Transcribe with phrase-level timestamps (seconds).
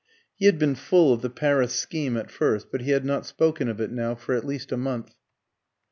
[0.35, 3.69] He had been full of the Paris scheme at first, but he had not spoken
[3.69, 5.13] of it now for at least a month.